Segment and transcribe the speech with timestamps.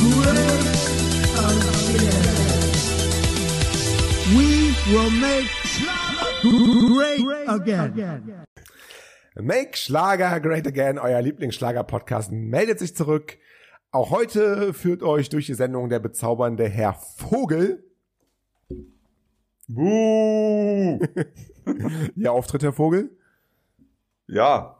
[0.00, 2.20] Great again.
[4.32, 5.48] We will make
[6.42, 8.44] great again.
[9.36, 13.36] Make Schlager Great Again, euer Lieblingsschlager-Podcast, meldet sich zurück.
[13.90, 17.84] Auch heute führt euch durch die Sendung der bezaubernde Herr Vogel.
[19.68, 20.98] Buh.
[22.16, 23.10] Ihr Auftritt, Herr Vogel.
[24.28, 24.78] Ja.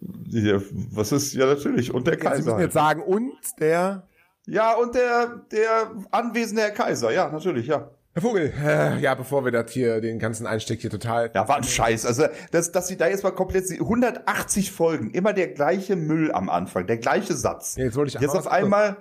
[0.00, 2.44] Was ist, ja natürlich, und der Ja, Sie Kaiser.
[2.52, 4.08] müssen jetzt sagen, und der
[4.46, 7.90] Ja, und der, der anwesende Herr Kaiser, ja, natürlich, ja.
[8.14, 8.52] Herr Vogel.
[8.62, 11.30] Äh, ja, bevor wir das hier, den ganzen Einstieg hier total.
[11.34, 12.04] Ja, war ein Scheiß.
[12.04, 16.50] Also, dass, dass sie da jetzt mal komplett, 180 Folgen, immer der gleiche Müll am
[16.50, 17.76] Anfang, der gleiche Satz.
[17.76, 18.96] Ja, jetzt wollte ich Jetzt auf einmal,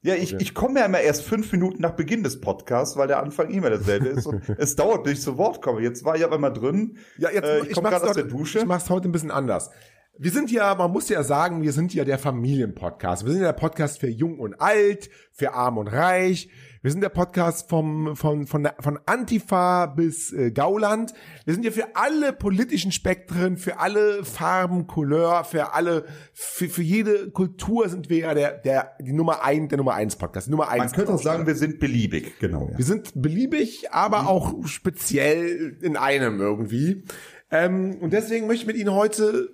[0.00, 3.18] ja, ich, ich komme ja immer erst fünf Minuten nach Beginn des Podcasts, weil der
[3.22, 5.82] Anfang immer dasselbe ist und es dauert, bis ich zu Wort komme.
[5.82, 6.96] Jetzt war ich aber mal drin.
[7.18, 8.60] Ja, jetzt, äh, ich komme mach's gerade aus doch- der Dusche.
[8.60, 9.70] Ich mach's heute ein bisschen anders.
[10.18, 13.24] Wir sind ja, man muss ja sagen, wir sind ja der Familienpodcast.
[13.24, 16.50] Wir sind ja der Podcast für Jung und Alt, für Arm und Reich.
[16.82, 21.14] Wir sind der Podcast vom, von, von, von Antifa bis äh, Gauland.
[21.46, 26.04] Wir sind ja für alle politischen Spektren, für alle Farben, Couleur, für alle,
[26.34, 30.16] für, für jede Kultur sind wir ja der, der, die Nummer ein, der Nummer eins
[30.16, 30.50] Podcast.
[30.50, 30.92] Nummer eins.
[30.92, 32.68] Man könnte auch sagen, wir sind beliebig, genau.
[32.70, 32.76] Ja.
[32.76, 37.04] Wir sind beliebig, aber auch speziell in einem irgendwie.
[37.50, 39.50] Ähm, und deswegen möchte ich mit Ihnen heute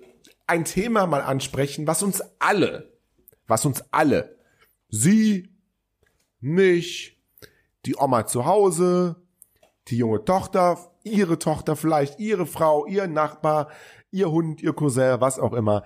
[0.49, 2.91] ein Thema mal ansprechen, was uns alle,
[3.47, 4.35] was uns alle,
[4.89, 5.49] Sie,
[6.41, 7.19] mich,
[7.85, 9.15] die Oma zu Hause,
[9.87, 13.69] die junge Tochter, Ihre Tochter vielleicht, Ihre Frau, Ihr Nachbar,
[14.11, 15.83] Ihr Hund, Ihr Cousin, was auch immer.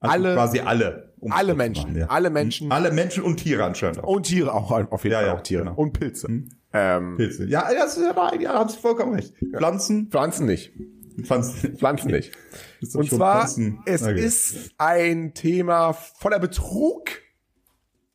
[0.00, 1.12] Also alle- quasi alle.
[1.20, 2.06] um alle Menschen, machen, ja.
[2.06, 4.08] alle Menschen Alle Menschen und Tiere anscheinend auch.
[4.08, 5.64] und Tiere auch, auf jeden Ja, Fall ja, auch Tiere.
[5.64, 5.74] genau.
[5.74, 6.26] Und Pilze.
[6.72, 7.46] Ähm, Pilze.
[7.46, 9.34] Ja, das ist ja, ja, haben Sie vollkommen recht.
[9.54, 10.72] Pflanzen, Pflanzen nicht.
[11.22, 11.76] Pflanzen.
[11.76, 12.32] Pflanzen nicht.
[12.94, 13.80] Und zwar, Pflanzen.
[13.86, 14.20] es Okay.
[14.20, 17.10] ist ein Thema voller Betrug.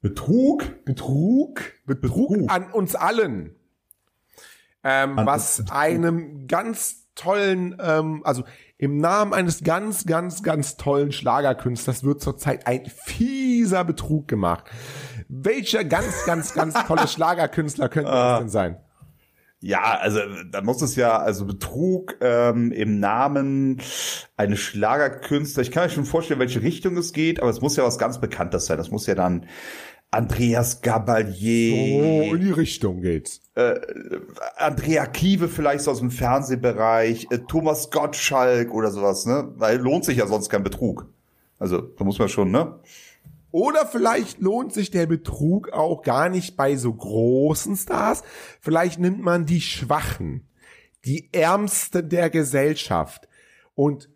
[0.01, 0.85] Betrug.
[0.85, 1.61] Betrug?
[1.85, 2.01] Betrug,
[2.35, 2.51] Betrug.
[2.51, 3.55] an uns allen.
[4.83, 5.71] Ähm, An was uns.
[5.71, 8.43] einem ganz tollen, ähm, also
[8.77, 14.65] im Namen eines ganz, ganz, ganz tollen Schlagerkünstlers wird zurzeit ein fieser Betrug gemacht.
[15.27, 18.31] Welcher ganz, ganz, ganz tolle Schlagerkünstler könnte Ah.
[18.33, 18.77] das denn sein?
[19.65, 20.19] Ja, also
[20.51, 23.81] da muss es ja, also Betrug ähm, im Namen
[24.37, 25.63] eines Schlagerkünstler.
[25.63, 28.21] Ich kann mir schon vorstellen, welche Richtung es geht, aber es muss ja was ganz
[28.21, 28.77] Bekanntes sein.
[28.77, 29.47] Das muss ja dann
[30.11, 33.41] Andreas Gabalier, Oh, in die Richtung geht's.
[34.57, 39.51] Andrea Kiewe vielleicht so aus dem Fernsehbereich, äh, Thomas Gottschalk oder sowas, ne?
[39.55, 41.07] Weil lohnt sich ja sonst kein Betrug.
[41.57, 42.75] Also, da muss man schon, ne?
[43.55, 48.21] Oder vielleicht lohnt sich der Betrug auch gar nicht bei so großen Stars.
[48.59, 50.49] Vielleicht nimmt man die Schwachen,
[51.05, 53.29] die Ärmsten der Gesellschaft.
[53.73, 54.09] Und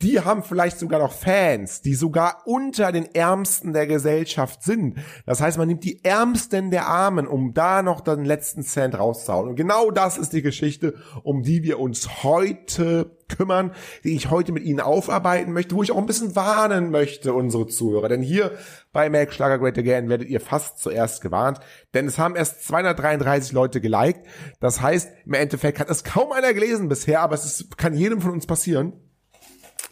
[0.00, 4.98] die haben vielleicht sogar noch Fans, die sogar unter den Ärmsten der Gesellschaft sind.
[5.26, 9.48] Das heißt, man nimmt die Ärmsten der Armen, um da noch den letzten Cent rauszuhauen.
[9.48, 10.94] Und genau das ist die Geschichte,
[11.24, 13.72] um die wir uns heute kümmern,
[14.04, 17.66] die ich heute mit Ihnen aufarbeiten möchte, wo ich auch ein bisschen warnen möchte, unsere
[17.66, 18.08] Zuhörer.
[18.08, 18.52] Denn hier
[18.92, 21.58] bei Make Schlager Great Again werdet ihr fast zuerst gewarnt,
[21.92, 24.24] denn es haben erst 233 Leute geliked.
[24.60, 28.20] Das heißt, im Endeffekt hat es kaum einer gelesen bisher, aber es ist, kann jedem
[28.20, 28.92] von uns passieren.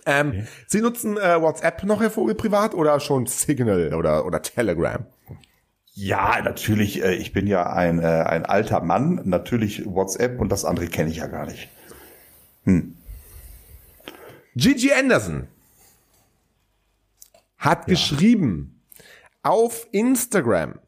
[0.06, 5.04] Ähm, Sie nutzen äh, WhatsApp noch, Herr Vogel, privat oder schon Signal oder, oder Telegram?
[5.94, 10.64] Ja, natürlich, äh, ich bin ja ein, äh, ein alter Mann, natürlich WhatsApp und das
[10.64, 11.68] andere kenne ich ja gar nicht.
[14.54, 15.48] Gigi Anderson
[17.58, 18.80] hat geschrieben
[19.42, 20.80] auf Instagram,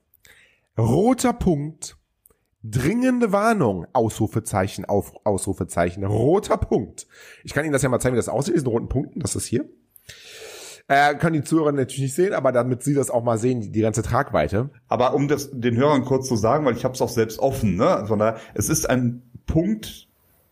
[0.77, 1.98] roter Punkt,
[2.71, 7.07] dringende Warnung, Ausrufezeichen, auf, Ausrufezeichen, roter Punkt.
[7.45, 9.47] Ich kann Ihnen das ja mal zeigen, wie das aussieht, diesen roten Punkten, das ist
[9.47, 9.69] hier.
[10.89, 13.71] Äh, können die Zuhörer natürlich nicht sehen, aber damit Sie das auch mal sehen, die,
[13.71, 14.71] die ganze Tragweite.
[14.89, 17.77] Aber um das den Hörern kurz zu sagen, weil ich habe es auch selbst offen,
[17.77, 18.05] ne?
[18.07, 20.08] Sondern es ist ein Punkt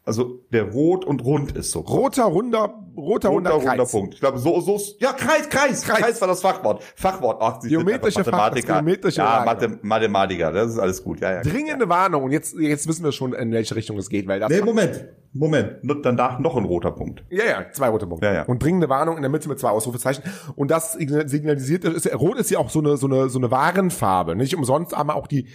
[0.08, 1.80] Also der rot und rund ist so.
[1.80, 3.86] Roter, runder, roter, runder, Runder, runder.
[3.86, 4.14] Punkt.
[4.14, 5.98] Ich glaube, so, so, ja, Kreis, Kreis, Kreis.
[5.98, 6.80] Kreis, war das Fachwort.
[6.94, 7.38] Fachwort.
[7.42, 8.66] Ach, Sie sind Geometrische Fach- Mathematiker.
[8.68, 9.42] das geometrische ja.
[9.44, 11.18] Mathe, Mathematiker, das ist alles gut.
[11.20, 11.42] Ja, ja.
[11.42, 12.22] Dringende Warnung.
[12.22, 15.06] Und jetzt, jetzt wissen wir schon, in welche Richtung es geht, weil das Nee, Moment,
[15.32, 15.82] Moment.
[15.82, 17.24] Nur Danach noch ein roter Punkt.
[17.28, 18.26] Ja, ja, zwei rote Punkte.
[18.28, 18.42] Ja, ja.
[18.44, 20.22] Und dringende Warnung in der Mitte mit zwei Ausrufezeichen.
[20.54, 24.36] Und das signalisiert, ist, rot ist ja auch so eine, so eine, so eine Warenfarbe.
[24.36, 25.48] Nicht umsonst, aber auch die,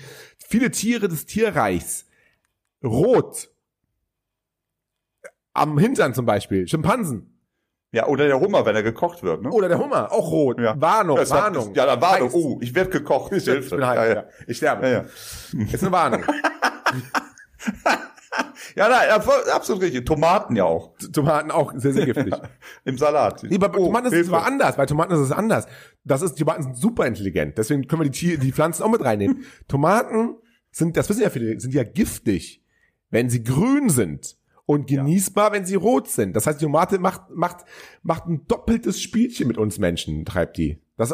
[0.45, 2.06] viele Tiere des Tierreichs.
[2.83, 3.48] Rot.
[5.53, 6.68] Am Hintern zum Beispiel.
[6.68, 7.27] Schimpansen.
[7.94, 9.50] Ja, oder der Hummer, wenn er gekocht wird, ne?
[9.50, 10.09] Oder der Hummer.
[10.13, 10.59] Auch rot.
[10.62, 10.80] Ja.
[10.80, 11.74] Warnung, Ja, es hat- Warnung.
[11.75, 12.30] Ja, dann Warnung.
[12.30, 12.36] Heiß.
[12.36, 13.33] Oh, ich werde gekocht.
[13.33, 14.24] Ich, ich bin heiß, ja, ja.
[14.48, 14.88] Ich sterbe.
[14.88, 15.06] Ja, ja.
[15.65, 16.24] Ist eine Warnung.
[18.75, 19.09] ja nein,
[19.53, 20.06] absolut richtig.
[20.06, 20.94] Tomaten ja auch.
[21.12, 22.33] Tomaten auch sehr, sehr giftig.
[22.86, 23.44] Im Salat.
[23.44, 24.36] Nee, bei Oh, Tomaten ist es Hilfe.
[24.38, 24.77] aber anders.
[24.77, 25.65] Bei Tomaten ist es anders.
[26.06, 27.57] Das ist, Tomaten sind super intelligent.
[27.57, 29.44] Deswegen können wir die, Tier, die Pflanzen auch mit reinnehmen.
[29.68, 30.36] Tomaten
[30.71, 32.63] sind, das wissen ja viele, sind ja giftig,
[33.09, 34.38] wenn sie grün sind.
[34.72, 36.34] Und genießbar, wenn sie rot sind.
[36.34, 37.66] Das heißt, die Tomate macht, macht,
[38.04, 40.80] macht ein doppeltes Spielchen mit uns Menschen, treibt die.
[40.96, 41.14] Das,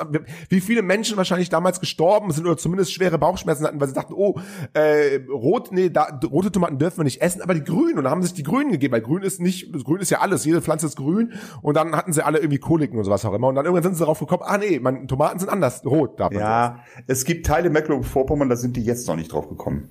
[0.49, 4.13] wie viele Menschen wahrscheinlich damals gestorben sind oder zumindest schwere Bauchschmerzen hatten, weil sie dachten,
[4.13, 4.35] oh,
[4.73, 7.97] äh, rot, nee, da, rote Tomaten dürfen wir nicht essen, aber die grünen.
[7.97, 10.45] Und dann haben sich die grünen gegeben, weil grün ist nicht, grün ist ja alles,
[10.45, 11.33] jede Pflanze ist grün.
[11.63, 13.47] Und dann hatten sie alle irgendwie Koliken und sowas auch immer.
[13.47, 16.31] Und dann irgendwann sind sie darauf gekommen, ah nee, man, Tomaten sind anders, rot darf
[16.31, 19.89] man Ja, es gibt Teile Mecklenburg-Vorpommern, da sind die jetzt noch nicht drauf gekommen.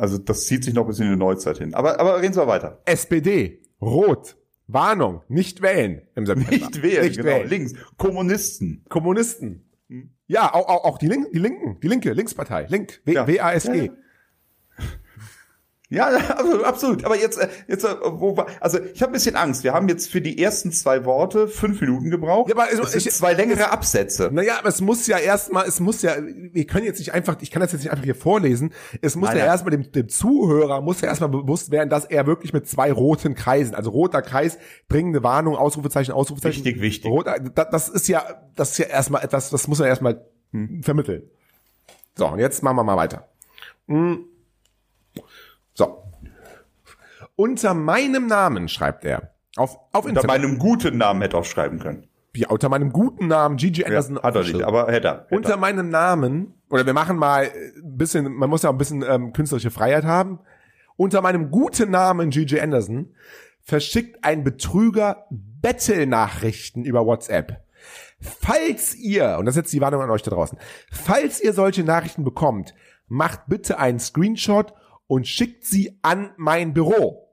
[0.00, 1.74] Also das zieht sich noch bis in die Neuzeit hin.
[1.74, 2.80] Aber, aber reden Sie mal weiter.
[2.86, 4.36] SPD, rot,
[4.66, 6.50] Warnung, nicht wählen im September.
[6.50, 7.28] Nicht wählen, Nicht genau.
[7.28, 7.48] wählen.
[7.50, 7.74] Links.
[7.98, 8.82] Kommunisten.
[8.88, 9.68] Kommunisten.
[10.26, 13.02] Ja, auch, auch, auch die, Link, die Linken, die Linke, Linkspartei, Link.
[13.04, 13.74] WASG.
[13.74, 13.92] Ja,
[15.90, 16.10] ja.
[16.12, 17.04] Ja, absolut, absolut.
[17.04, 19.64] Aber jetzt, äh, jetzt, äh, wo war, also ich habe ein bisschen Angst.
[19.64, 22.48] Wir haben jetzt für die ersten zwei Worte fünf Minuten gebraucht.
[22.48, 24.30] Ja, aber es- es sind ich- zwei längere Absätze.
[24.32, 27.50] Naja, aber es muss ja erstmal, es muss ja, wir können jetzt nicht einfach, ich
[27.50, 28.72] kann das jetzt nicht einfach hier vorlesen.
[29.02, 29.52] Es muss Nein, ja nein.
[29.52, 33.34] erstmal dem, dem Zuhörer, muss ja erstmal bewusst werden, dass er wirklich mit zwei roten
[33.34, 34.58] Kreisen, also roter Kreis,
[34.88, 36.64] dringende Warnung, Ausrufezeichen, Ausrufezeichen.
[36.64, 37.10] Wichtig, wichtig.
[37.10, 38.22] Rot, das, ist ja,
[38.54, 40.82] das ist ja erstmal etwas, das muss er erstmal Hm.
[40.84, 41.22] vermitteln.
[42.16, 43.28] So, und jetzt machen wir mal weiter.
[43.88, 44.24] Hm.
[45.74, 46.02] So.
[47.40, 49.30] Unter meinem Namen schreibt er.
[49.56, 50.40] Auf, auf Unter Instagram.
[50.42, 52.06] meinem guten Namen hätte er auch schreiben können.
[52.36, 54.20] Ja, unter meinem guten Namen, Gigi Ja, Anderson.
[54.22, 55.14] hat er nicht, aber hätte er.
[55.24, 55.56] Hätte Unter er.
[55.56, 59.32] meinem Namen, oder wir machen mal ein bisschen, man muss ja auch ein bisschen ähm,
[59.32, 60.38] künstlerische Freiheit haben.
[60.96, 63.14] Unter meinem guten Namen Gigi Anderson
[63.62, 67.64] verschickt ein Betrüger Bettelnachrichten über WhatsApp.
[68.20, 70.58] Falls ihr, und das ist jetzt die Warnung an euch da draußen,
[70.92, 72.74] falls ihr solche Nachrichten bekommt,
[73.08, 74.74] macht bitte einen Screenshot
[75.06, 77.26] und schickt sie an mein Büro.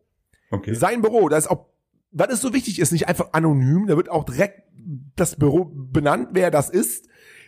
[0.51, 0.73] Okay.
[0.73, 1.67] Sein Büro, das ist auch,
[2.11, 4.63] was ist so wichtig ist, nicht einfach anonym, da wird auch direkt
[5.15, 7.07] das Büro benannt, wer das ist.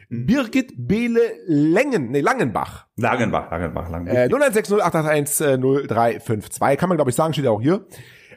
[0.10, 0.26] Mhm.
[0.26, 2.88] Birgit Behle Lengen, nee, Langenbach.
[2.98, 4.16] Langenbach, Langenbach, Langenbach.
[4.16, 7.86] Äh, 016088100352, kann man glaube ich sagen, steht ja auch hier.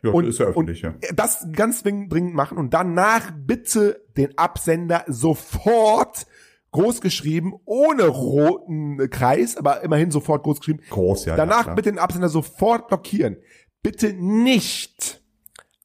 [0.02, 5.04] Ja, und, ist ja öffentlich, und das ganz dringend machen und danach bitte den Absender
[5.06, 6.26] sofort
[6.72, 10.80] groß geschrieben, ohne roten Kreis, aber immerhin sofort groß geschrieben.
[10.90, 11.36] Groß, ja.
[11.36, 13.36] Danach ja, bitte den Absender sofort blockieren.
[13.82, 15.20] Bitte nicht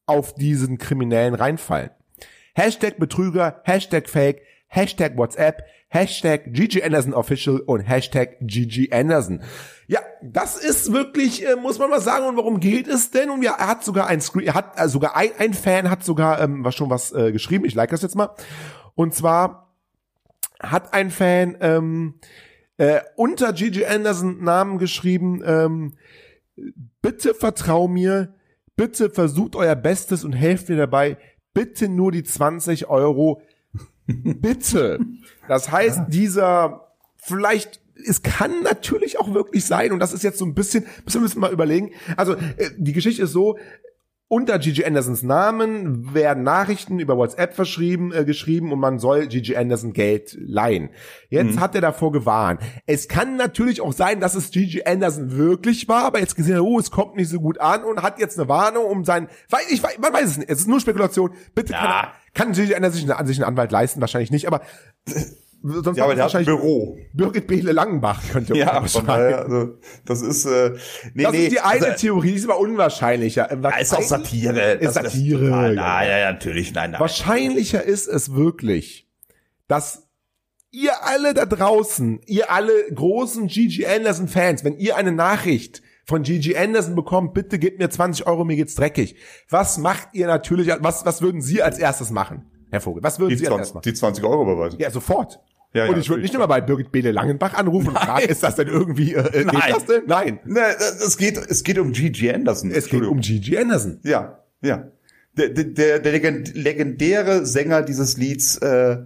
[0.05, 1.89] auf diesen Kriminellen reinfallen.
[2.53, 9.41] Hashtag Betrüger, Hashtag Fake, Hashtag WhatsApp, Hashtag Gigi Anderson Official und Hashtag Gigi Anderson.
[9.88, 13.29] Ja, das ist wirklich, äh, muss man mal sagen, und worum geht es denn?
[13.29, 16.03] Und ja, er hat sogar ein Screen, er hat äh, sogar ein, ein Fan hat
[16.03, 17.65] sogar ähm, was schon was äh, geschrieben.
[17.65, 18.35] Ich like das jetzt mal.
[18.95, 19.73] Und zwar
[20.61, 22.15] hat ein Fan ähm,
[22.77, 25.93] äh, unter Gigi Anderson Namen geschrieben, ähm,
[27.07, 28.33] bitte vertrau mir,
[28.75, 31.18] bitte versucht euer Bestes und helft mir dabei,
[31.54, 33.42] bitte nur die 20 Euro,
[34.07, 35.00] bitte.
[35.48, 40.46] Das heißt, dieser, vielleicht, es kann natürlich auch wirklich sein, und das ist jetzt so
[40.46, 43.58] ein bisschen, müssen wir mal überlegen, also äh, die Geschichte ist so,
[44.29, 49.55] unter Gigi Andersons Namen werden Nachrichten über WhatsApp verschrieben, äh, geschrieben und man soll Gigi
[49.55, 50.89] Anderson Geld leihen.
[51.29, 52.62] Jetzt hat er davor gewarnt.
[52.86, 56.77] Es kann natürlich auch sein, dass es Gigi Anderson wirklich war, aber jetzt gesehen, oh,
[56.77, 59.81] es kommt nicht so gut an und hat jetzt eine Warnung um sein, weil ich
[59.81, 61.31] weiß, man weiß es nicht, es ist nur Spekulation.
[61.55, 62.12] Bitte Ja.
[62.34, 64.62] kann, kann Gigi Anderson sich einen Anwalt leisten, wahrscheinlich nicht, aber
[65.67, 66.97] sonst Ja, aber der hat ein wahrscheinlich Büro.
[67.13, 69.07] Birgit Behle Langenbach könnte Ja, man von schreiben.
[69.07, 69.74] daher, also,
[70.05, 70.74] das ist, äh,
[71.13, 71.43] nee, Das nee.
[71.45, 73.50] ist die eine also, Theorie, die ist aber unwahrscheinlicher.
[73.62, 74.74] ja, ist auch Satire.
[74.74, 75.81] Ist Satire, Nein, ja.
[75.81, 77.00] nein, ja, natürlich, nein, nein.
[77.00, 79.07] Wahrscheinlicher ist es wirklich,
[79.67, 80.07] dass
[80.71, 86.24] ihr alle da draußen, ihr alle großen Gigi Anderson Fans, wenn ihr eine Nachricht von
[86.24, 89.15] Gigi Anderson bekommt, bitte gebt mir 20 Euro, mir geht's dreckig.
[89.50, 93.03] Was macht ihr natürlich, was, was würden Sie als erstes machen, Herr Vogel?
[93.03, 93.83] Was würden Die Sie als 20, erstes machen?
[93.83, 94.79] die 20 Euro überweisen.
[94.79, 95.39] Ja, sofort.
[95.74, 98.41] Ja, ja, und ich würde nicht immer bei Birgit Bele Langenbach anrufen und fragen, ist
[98.41, 99.74] das denn irgendwie, äh, geht Nein.
[99.74, 100.03] das denn?
[100.07, 100.39] Nein.
[100.45, 102.71] Ne, es geht, es geht um Gigi Anderson.
[102.71, 104.00] Es geht um Gigi Anderson.
[104.03, 104.88] Ja, ja.
[105.33, 108.97] Der, der, der legend- legendäre Sänger dieses Lieds, äh,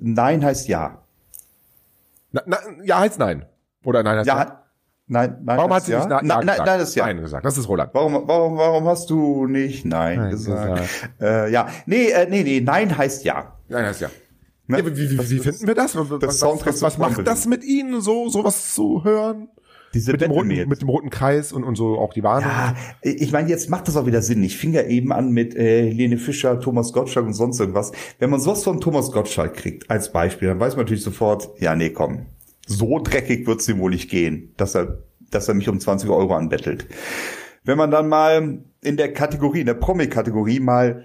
[0.00, 1.02] Nein heißt Ja.
[2.32, 3.46] Na, na, ja heißt nein.
[3.84, 4.64] Oder nein heißt Ja, ja.
[5.06, 5.56] nein, nein.
[5.58, 5.98] Warum hat heißt sie ja?
[6.00, 6.66] nicht nein, nein, ja nein, gesagt?
[6.66, 7.06] nein, das ist ja.
[7.06, 7.44] Nein gesagt.
[7.46, 7.90] Das ist Roland.
[7.94, 10.80] Warum, warum, warum hast du nicht Nein, Nein gesagt?
[10.80, 11.10] gesagt.
[11.20, 13.56] Äh, ja, nee, äh, nee, nee, Nein heißt Ja.
[13.68, 14.10] Nein heißt ja.
[14.72, 14.78] Ne?
[14.78, 15.96] ja wie, wie, wie, wie finden wir das?
[15.96, 19.48] Was, was, Soundtrack was, was macht das mit Ihnen, so sowas zu hören?
[19.94, 22.48] Diese Mit dem, roten, mit dem roten Kreis und, und so auch die Warnung.
[22.48, 24.42] Ja, ich meine, jetzt macht das auch wieder Sinn.
[24.42, 27.92] Ich fing ja eben an mit äh, Helene Fischer, Thomas Gottschalk und sonst irgendwas.
[28.18, 31.76] Wenn man sowas von Thomas Gottschalk kriegt als Beispiel, dann weiß man natürlich sofort, ja,
[31.76, 32.26] nee, komm,
[32.66, 36.34] so dreckig wird's ihm wohl nicht gehen, dass er, dass er mich um 20 Euro
[36.34, 36.86] anbettelt.
[37.64, 41.04] Wenn man dann mal in der Kategorie, in der Promi-Kategorie mal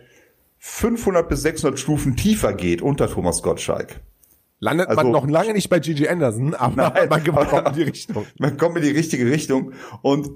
[0.59, 4.01] 500 bis 600 Stufen tiefer geht unter Thomas Gottschalk,
[4.59, 7.83] Landet also- man noch lange nicht bei Gigi Anderson, aber Nein, man kommt in die
[7.91, 8.25] Richtung.
[8.39, 9.73] man kommt in die richtige Richtung.
[10.01, 10.29] Und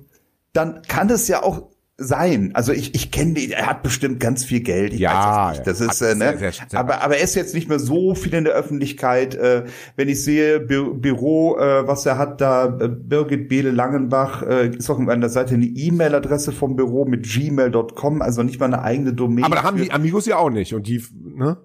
[0.53, 2.51] dann kann es ja auch sein.
[2.53, 4.93] Also ich, ich kenne den, er hat bestimmt ganz viel Geld.
[4.93, 5.67] Ich Ja, weiß das ja, nicht.
[5.67, 6.37] Das ist, äh, ne?
[6.37, 9.35] sehr, sehr, sehr- aber, aber er ist jetzt nicht mehr so viel in der Öffentlichkeit.
[9.35, 14.41] Äh, wenn ich sehe, Bü Büro, äh, was er hat da, äh, Birgit Behle Langenbach,
[14.43, 18.65] äh, ist auch an der Seite eine E-Mail-Adresse vom Büro mit gmail.com, also nicht mal
[18.67, 19.43] eine eigene Domain.
[19.43, 20.73] Aber da haben die Amigos ja auch nicht.
[20.73, 21.57] Und die, ne?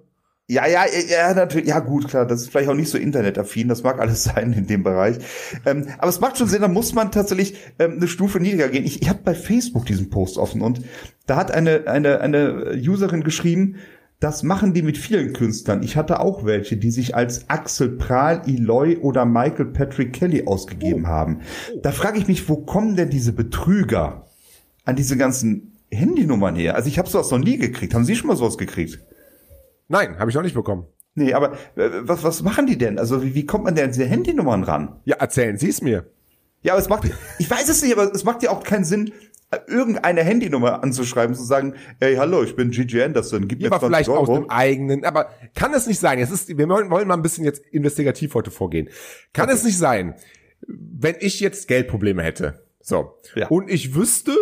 [0.48, 3.82] Ja, ja, ja, natürlich, ja gut, klar, das ist vielleicht auch nicht so internetaffin, das
[3.82, 5.16] mag alles sein in dem Bereich.
[5.64, 8.84] Ähm, aber es macht schon Sinn, da muss man tatsächlich ähm, eine Stufe niedriger gehen.
[8.84, 10.82] Ich, ich habe bei Facebook diesen Post offen und
[11.26, 13.76] da hat eine, eine, eine Userin geschrieben,
[14.20, 15.82] das machen die mit vielen Künstlern.
[15.82, 21.06] Ich hatte auch welche, die sich als Axel Prahl, Eloy oder Michael Patrick Kelly ausgegeben
[21.06, 21.40] haben.
[21.82, 24.26] Da frage ich mich, wo kommen denn diese Betrüger
[24.84, 26.76] an diese ganzen Handynummern her?
[26.76, 27.94] Also ich habe sowas noch nie gekriegt.
[27.94, 29.00] Haben Sie schon mal sowas gekriegt?
[29.88, 30.86] Nein, habe ich noch nicht bekommen.
[31.14, 32.98] Nee, aber äh, was, was machen die denn?
[32.98, 35.00] Also wie, wie kommt man denn an diese Handynummern ran?
[35.04, 36.06] Ja, erzählen Sie es mir.
[36.62, 39.12] Ja, aber es macht, ich weiß es nicht, aber es macht ja auch keinen Sinn,
[39.68, 43.78] irgendeine Handynummer anzuschreiben, zu sagen, ey, hallo, ich bin Gigi Anderson, gib mir Ja, aber
[43.80, 44.40] 20 vielleicht aus Euro.
[44.40, 47.62] dem eigenen, aber kann es nicht sein, es ist, wir wollen, mal ein bisschen jetzt
[47.70, 48.88] investigativ heute vorgehen.
[49.32, 50.16] Kann es nicht sein,
[50.66, 53.46] wenn ich jetzt Geldprobleme hätte, so, Ja.
[53.48, 54.36] und ich wüsste,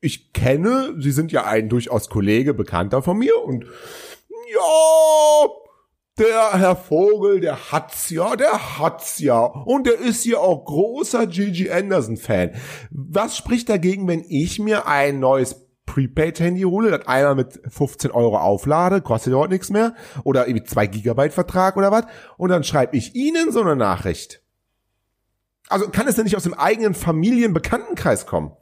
[0.00, 3.66] ich kenne, Sie sind ja ein durchaus Kollege, Bekannter von mir und
[4.54, 5.48] ja,
[6.18, 9.40] der Herr Vogel, der hat's ja, der hat's ja.
[9.44, 12.52] Und der ist ja auch großer Gigi Anderson-Fan.
[12.90, 18.38] Was spricht dagegen, wenn ich mir ein neues Prepaid-Handy hole, das einmal mit 15 Euro
[18.38, 22.04] auflade, kostet ja auch nichts mehr, oder irgendwie 2 Gigabyte Vertrag oder was,
[22.36, 24.40] und dann schreibe ich Ihnen so eine Nachricht.
[25.68, 28.52] Also kann es denn nicht aus dem eigenen Familienbekanntenkreis kommen?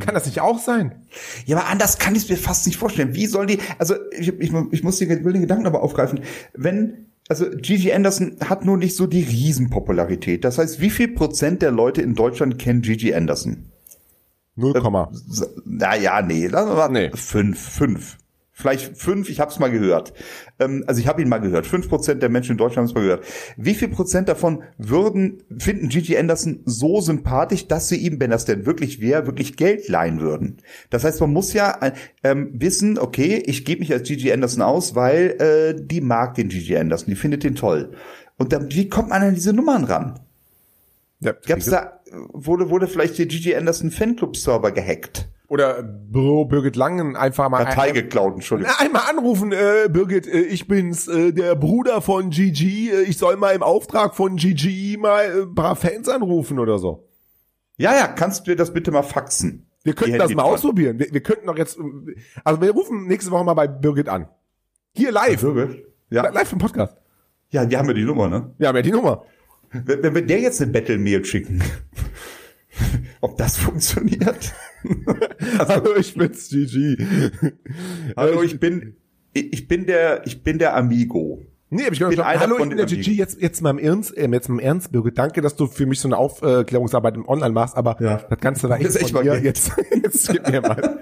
[0.00, 1.06] Kann das nicht auch sein?
[1.46, 3.14] Ja, aber anders kann ich es mir fast nicht vorstellen.
[3.14, 6.20] Wie sollen die, also ich, ich, ich muss den, will den Gedanken aber aufgreifen,
[6.54, 10.44] wenn, also Gigi Anderson hat nur nicht so die Riesenpopularität.
[10.44, 13.70] Das heißt, wie viel Prozent der Leute in Deutschland kennen Gigi Anderson?
[14.56, 14.74] 0,
[15.64, 16.88] Na ja, nee, lass mal.
[16.88, 17.10] Nee.
[17.14, 18.18] Fünf, fünf.
[18.60, 20.12] Vielleicht fünf, ich habe es mal gehört.
[20.58, 21.66] Ähm, also ich habe ihn mal gehört.
[21.66, 23.24] Fünf Prozent der Menschen in Deutschland haben es mal gehört.
[23.56, 28.44] Wie viel Prozent davon würden, finden Gigi Anderson so sympathisch, dass sie ihm, wenn das
[28.44, 30.58] denn wirklich wäre, wirklich Geld leihen würden?
[30.90, 34.62] Das heißt, man muss ja äh, ähm, wissen, okay, ich gebe mich als Gigi Anderson
[34.62, 37.92] aus, weil äh, die mag den Gigi Anderson, die findet den toll.
[38.36, 40.20] Und dann, wie kommt man an diese Nummern ran?
[41.20, 42.00] Ja, Gab's da,
[42.32, 45.29] wurde, wurde vielleicht der Gigi Anderson Fanclub-Server gehackt?
[45.50, 48.72] Oder Büro Birgit Langen einfach mal Datei geklaut, Entschuldigung.
[48.78, 53.36] Einmal anrufen, äh, Birgit, äh, ich bin's, äh, der Bruder von Gigi, äh, ich soll
[53.36, 57.08] mal im Auftrag von Gigi mal äh, ein paar Fans anrufen oder so.
[57.78, 59.66] Ja, ja, kannst du mir das bitte mal faxen?
[59.82, 61.00] Wir könnten das mal ausprobieren.
[61.00, 62.14] Wir, wir könnten doch jetzt, äh,
[62.44, 64.28] also wir rufen nächste Woche mal bei Birgit an.
[64.94, 65.40] Hier live.
[65.40, 65.84] Birgit?
[66.10, 66.28] Ja.
[66.28, 66.96] Live im Podcast.
[67.50, 68.54] ja, die haben ja die Nummer, ne?
[68.58, 69.24] Ja, wer hat die Nummer?
[69.72, 71.60] Wenn, wenn wir der jetzt eine Battle-Mail schicken,
[73.20, 74.52] ob das funktioniert?
[75.58, 76.96] Hallo, ich bin's, Gigi.
[78.16, 78.96] Hallo, ich bin,
[79.32, 81.42] ich bin der, ich bin der Amigo.
[81.72, 83.12] Nee, hab ich bin einer Hallo, ich bin der Gigi.
[83.12, 85.16] Jetzt, jetzt mal im Ernst, äh, jetzt mal im Ernst, Birgit.
[85.18, 88.16] Danke, dass du für mich so eine Aufklärungsarbeit im Online machst, aber Ja.
[88.28, 89.38] das Ganze da Das ist echt von dir.
[89.40, 89.70] Jetzt,
[90.02, 90.98] jetzt gib mir mal.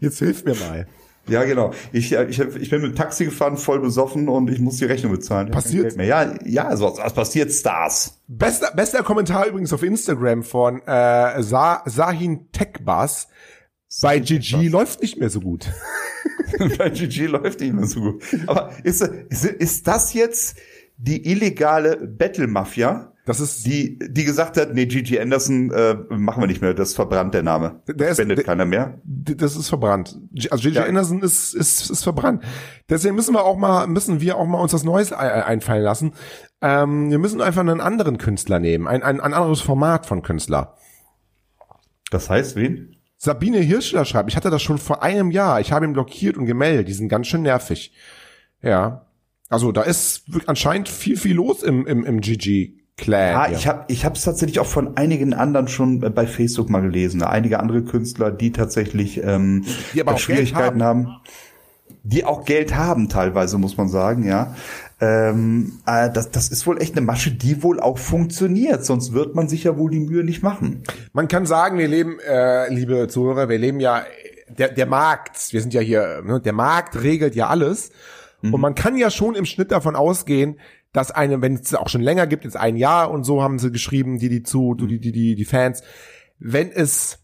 [0.00, 0.86] Jetzt hilf mir mal.
[1.28, 1.72] Ja, genau.
[1.92, 4.84] Ich, äh, ich, ich bin mit dem Taxi gefahren, voll besoffen und ich muss die
[4.84, 5.48] Rechnung bezahlen.
[5.48, 5.96] Ich Passiert?
[5.96, 8.20] Ja, ja, so, was passiert Stars.
[8.28, 13.28] Bester, bester Kommentar übrigens auf Instagram von äh, Sa Sahin Techbus.
[14.02, 15.66] Bei Gigi läuft nicht mehr so gut.
[16.78, 18.22] Bei GG läuft nicht mehr so gut.
[18.46, 20.56] Aber ist, ist, ist das jetzt
[20.96, 23.12] die illegale Battle-Mafia?
[23.26, 26.90] Das ist die, die gesagt hat, nee, Gigi Anderson äh, machen wir nicht mehr, das
[26.90, 27.82] ist verbrannt der Name.
[27.88, 29.00] Der ist- Spendet der- keiner mehr.
[29.04, 30.16] das ist verbrannt.
[30.50, 30.74] Also J.J.
[30.76, 30.84] Ja.
[30.84, 32.44] Anderson ist, ist, ist verbrannt.
[32.88, 36.12] Deswegen müssen wir auch mal, müssen wir auch mal uns was Neues ei- einfallen lassen.
[36.62, 40.76] Ähm, wir müssen einfach einen anderen Künstler nehmen, ein, ein, ein anderes Format von Künstler.
[42.10, 42.96] Das heißt, wen?
[43.16, 46.46] Sabine Hirschler schreibt, ich hatte das schon vor einem Jahr, ich habe ihn blockiert und
[46.46, 47.92] gemeldet, die sind ganz schön nervig.
[48.62, 49.06] Ja.
[49.48, 52.20] Also da ist anscheinend viel, viel los im, im, im
[52.96, 53.52] GG-Clan.
[53.52, 56.82] Ja, ich habe ich habe es tatsächlich auch von einigen anderen schon bei Facebook mal
[56.82, 57.22] gelesen.
[57.22, 61.16] Einige andere Künstler, die tatsächlich ähm, Die Schwierigkeiten Geld haben.
[62.02, 64.54] Die auch Geld haben teilweise, muss man sagen, ja.
[65.00, 68.84] Ähm, äh, das, das ist wohl echt eine Masche, die wohl auch funktioniert.
[68.84, 70.84] Sonst wird man sich ja wohl die Mühe nicht machen.
[71.12, 74.04] Man kann sagen, wir leben, äh, liebe Zuhörer, wir leben ja,
[74.48, 77.90] der, der Markt, wir sind ja hier, ne, der Markt regelt ja alles.
[78.42, 80.60] Und man kann ja schon im Schnitt davon ausgehen,
[80.96, 83.70] dass eine, wenn es auch schon länger gibt, jetzt ein Jahr und so haben sie
[83.70, 85.82] geschrieben, die, die zu, die, die, die, die Fans,
[86.38, 87.18] wenn es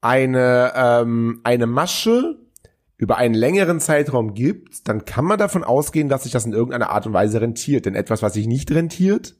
[0.00, 2.36] eine, ähm, eine Masche
[2.96, 6.90] über einen längeren Zeitraum gibt, dann kann man davon ausgehen, dass sich das in irgendeiner
[6.90, 7.86] Art und Weise rentiert.
[7.86, 9.34] Denn etwas, was sich nicht rentiert,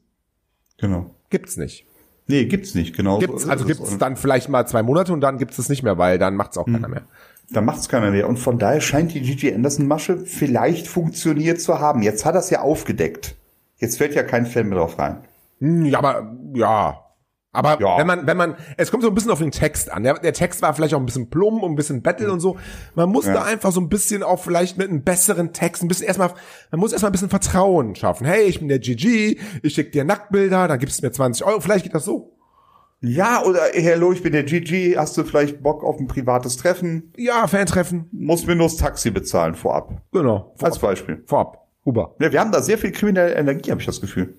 [0.77, 1.15] Genau.
[1.29, 1.85] gibt's nicht.
[2.27, 3.19] Nee, gibt's nicht, genau.
[3.19, 3.77] Gibt's, so also es.
[3.77, 6.57] gibt's dann vielleicht mal zwei Monate und dann gibt's es nicht mehr, weil dann macht's
[6.57, 7.03] auch keiner mehr.
[7.49, 8.27] Da macht's keiner mehr.
[8.29, 12.01] Und von daher scheint die Gigi Anderson Masche vielleicht funktioniert zu haben.
[12.01, 13.35] Jetzt hat es ja aufgedeckt.
[13.79, 15.23] Jetzt fällt ja kein Fan mehr drauf rein.
[15.59, 17.03] Hm, Ja, aber ja.
[17.51, 17.97] Aber Ja.
[17.97, 20.03] wenn man, wenn man, es kommt so ein bisschen auf den Text an.
[20.03, 22.57] Der, der Text war vielleicht auch ein bisschen plump und ein bisschen Battle und so.
[22.93, 23.33] Man muss Ja.
[23.33, 26.29] da einfach so ein bisschen auch vielleicht mit einem besseren Text, ein bisschen erstmal,
[26.69, 28.27] man muss erstmal ein bisschen Vertrauen schaffen.
[28.27, 31.59] Hey, ich bin der GG, ich schick dir Nacktbilder, dann gibst du mir 20 Euro,
[31.59, 32.35] vielleicht geht das so.
[33.01, 37.13] Ja, oder hello, ich bin der GG, hast du vielleicht Bock auf ein privates Treffen?
[37.17, 40.01] Ja, Fantreffen, Muss mir nur das Taxi bezahlen vorab.
[40.11, 40.53] genau.
[40.61, 40.81] Als Vorab.
[40.95, 41.23] Beispiel.
[41.25, 41.65] Vorab.
[41.89, 42.15] Huber.
[42.19, 44.35] Ja, wir haben da sehr viel kriminelle Energie, habe ich das Gefühl.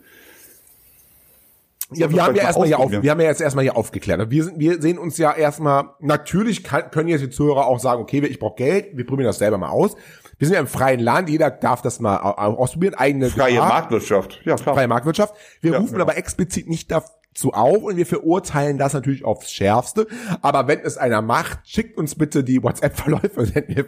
[1.92, 4.30] Ja, wir haben ja mal erstmal hier auf, wir haben ja jetzt erstmal hier aufgeklärt.
[4.30, 8.00] Wir sind, wir sehen uns ja erstmal, natürlich kann, können jetzt die Zuhörer auch sagen,
[8.00, 9.97] okay, ich brauche Geld, wir probieren das selber mal aus.
[10.38, 13.54] Wir sind ja im freien Land, jeder darf das mal au- au- ausprobieren, eigene Freie
[13.54, 14.40] Gefahr, Marktwirtschaft.
[14.45, 14.75] Ja, klar.
[14.76, 15.35] freie Marktwirtschaft.
[15.61, 16.04] Wir Ja, rufen genau.
[16.04, 16.92] aber explizit nicht
[17.34, 20.06] dazu auf und wir verurteilen das natürlich aufs Schärfste.
[20.42, 23.87] Aber wenn es einer macht, schickt uns bitte die WhatsApp-Verläufe, wir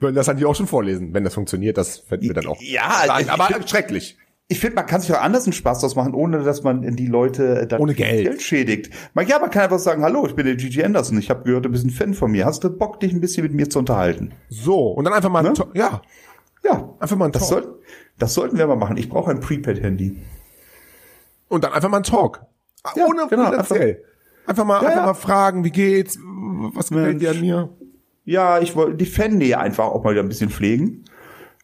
[0.00, 1.12] würden das natürlich auch schon vorlesen.
[1.14, 3.28] Wenn das funktioniert, das werden wir dann auch Ja, sagen.
[3.28, 4.16] aber ich- schrecklich.
[4.52, 7.06] Ich finde, man kann sich auch anders einen Spaß draus machen, ohne dass man die
[7.06, 8.42] Leute dann Ohne Geld.
[8.42, 8.90] schädigt.
[9.14, 11.66] Man, ja, man kann einfach sagen, hallo, ich bin der Gigi Anderson, ich habe gehört,
[11.66, 12.46] du bist ein Fan von mir.
[12.46, 14.32] Hast du Bock, dich ein bisschen mit mir zu unterhalten?
[14.48, 15.52] So, und dann einfach mal, Ne?
[15.74, 16.02] ja,
[16.64, 17.62] Ja, einfach mal ein das, Talk.
[17.62, 17.78] soll,
[18.18, 18.96] das sollten wir mal machen.
[18.96, 20.16] Ich brauche ein Prepaid-Handy.
[21.48, 22.44] Und dann einfach mal ein Talk.
[22.96, 24.02] Ja, Ohne genau, finanziell.
[24.46, 25.06] Einfach, mal, Ja, einfach ja.
[25.06, 26.18] mal fragen, wie geht's?
[26.74, 27.20] Was gefällt Mensch.
[27.20, 27.68] dir an mir?
[28.24, 31.04] Ja, ich wollte die Fan-Nähe einfach auch mal wieder ein bisschen pflegen.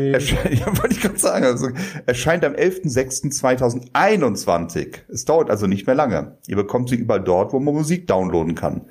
[0.59, 1.45] ja, wollte ich gerade sagen.
[1.45, 1.69] Also,
[2.07, 4.95] erscheint am 11.06.2021.
[5.13, 6.39] Es dauert also nicht mehr lange.
[6.47, 8.87] Ihr bekommt sie überall dort, wo man Musik downloaden kann.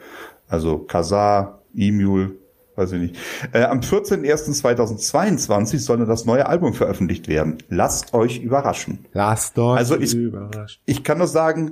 [0.47, 2.33] Also Kazaa, E-Mule,
[2.75, 3.15] weiß ich nicht.
[3.53, 7.57] Äh, am 14.01.2022 soll dann das neue Album veröffentlicht werden.
[7.69, 9.05] Lasst euch überraschen.
[9.13, 10.79] Lasst euch Also ich- überraschen.
[10.85, 11.71] Ich kann nur sagen,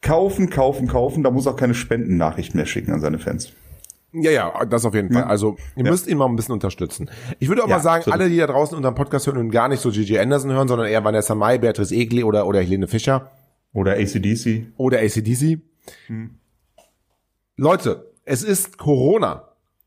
[0.00, 1.24] kaufen, kaufen, kaufen.
[1.24, 3.50] Da muss auch keine Spendennachricht mehr schicken an seine Fans.
[4.22, 5.24] Ja, ja, das auf jeden Fall.
[5.24, 5.90] Also, ihr Ja.
[5.90, 7.10] müsst ihn mal ein bisschen unterstützen.
[7.38, 9.68] Ich würde auch Ja, mal sagen, alle, die da draußen unseren Podcast hören und gar
[9.68, 13.30] nicht so Gigi Anderson hören, sondern eher Vanessa Mai, Beatrice Egli oder, oder Helene Fischer
[13.72, 14.66] Oder ACDC.
[14.76, 15.60] oder ACDC.
[16.06, 16.30] Hm.
[17.56, 19.44] Leute, es ist Corona.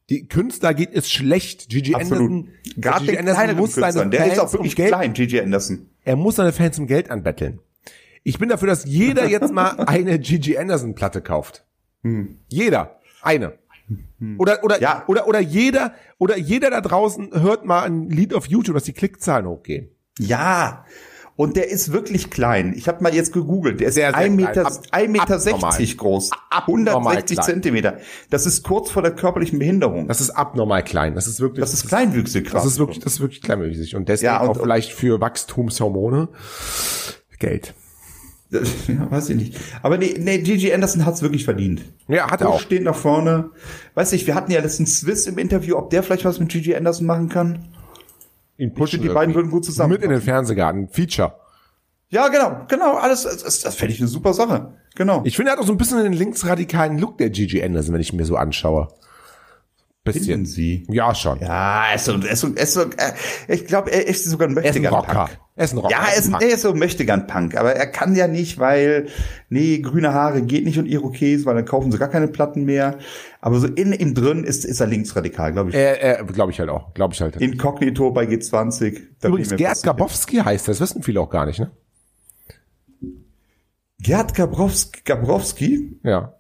[0.10, 1.70] Die Künstler geht es schlecht.
[1.70, 2.24] Gigi Absolut.
[2.32, 5.40] Anderson, Gerade Gigi kleineren muss seine Künstlern, der Fans ist auch wirklich Geld, klein, Gigi
[5.40, 5.86] Anderson.
[6.04, 7.60] Er muss seine Fans um Geld anbetteln.
[8.24, 11.64] Ich bin dafür, dass jeder jetzt mal eine Gigi Anderson Platte kauft.
[12.48, 13.00] Jeder.
[13.22, 13.54] Eine.
[14.38, 15.04] Oder, oder, Ja.
[15.08, 18.94] oder, oder jeder, oder jeder da draußen hört mal ein Lied auf YouTube, dass die
[18.94, 19.90] Klickzahlen hochgehen.
[20.20, 20.86] Ja.
[21.38, 22.74] Und der ist wirklich klein.
[22.76, 23.80] Ich habe mal jetzt gegoogelt.
[23.80, 24.66] Der ist Sehr, sehr 1 Meter.
[24.66, 25.72] Ab- 1 Meter abnormal.
[25.72, 26.32] 60 groß.
[26.50, 27.46] Abnormal 160 klein.
[27.46, 27.98] Zentimeter.
[28.30, 30.10] Das ist kurz vor der körperlichen Behinderung.
[30.10, 31.16] Das, Das ist abnormal klein.
[31.16, 33.96] Das ist wirklich, ist kleinwüchsig das ist wirklich, das ist wirklich kleinwüchsig.
[33.96, 36.28] Und deswegen Ja, und- auch vielleicht für Wachstumshormone
[37.40, 37.74] Geld.
[38.88, 39.58] ja, weiß ich nicht.
[39.84, 41.84] Aber nee, nee Gigi Anderson hat's wirklich verdient.
[42.08, 42.60] Ja, hat er auch.
[42.60, 43.52] steht nach vorne.
[43.94, 46.76] Weiß ich, wir hatten ja letztens Swiss im Interview, ob der vielleicht was mit Gigi
[46.76, 47.66] Anderson machen kann.
[48.58, 49.94] Ihn Ich finde, die beiden würden gut zusammen.
[49.94, 50.90] Mit in den Fernsehgarten.
[50.90, 51.36] Feature.
[52.10, 54.74] Ja, genau, genau, alles, das, das, fände ich eine super Sache.
[54.96, 55.22] Genau.
[55.26, 58.02] Ich finde, er hat auch so ein bisschen den linksradikalen Look der Gigi Anderson, wenn
[58.02, 58.88] ich mir so anschaue.
[60.14, 60.26] Bisschen.
[60.26, 60.86] Finden Sie?
[60.90, 61.40] Ja, schon.
[61.40, 63.14] Ja, er ist so, er ist so, er ist so äh,
[63.48, 64.64] ich glaube, er ist sogar ein er.
[64.64, 65.30] Möchtegern-Punk.
[65.56, 65.92] Er ist ein Rocker.
[65.92, 69.08] Ja, er ist, ein, er ist so ein Möchtegern-Punk, aber er kann ja nicht, weil,
[69.50, 72.98] nee, grüne Haare geht nicht und Irokes, weil dann kaufen sie gar keine Platten mehr.
[73.42, 75.76] Aber so in ihm drin ist, ist er linksradikal, glaube ich.
[75.76, 76.94] Er, er, glaube ich halt auch.
[76.94, 77.36] Glaube ich halt.
[77.38, 79.02] Inkognito bei G20.
[79.20, 79.84] da bin Übrigens, Gerd.
[79.84, 81.72] Gabowski heißt das, wissen viele auch gar nicht, ne?
[84.02, 86.00] Gerd Gabrowski, Gabrowski?
[86.04, 86.34] Ja.